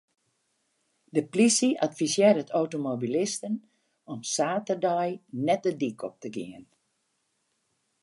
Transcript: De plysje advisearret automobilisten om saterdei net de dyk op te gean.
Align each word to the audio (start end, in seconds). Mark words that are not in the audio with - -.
De 1.17 1.21
plysje 1.33 1.69
advisearret 1.87 2.55
automobilisten 2.61 3.53
om 4.13 4.19
saterdei 4.33 5.09
net 5.47 5.61
de 5.65 5.73
dyk 5.81 5.99
op 6.09 6.15
te 6.23 6.29
gean. 6.35 6.65